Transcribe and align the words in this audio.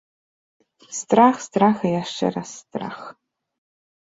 Страх, 0.99 1.35
страх 1.47 1.77
і 1.91 1.91
яшчэ 2.01 2.25
раз 2.39 2.49
страх. 2.61 2.99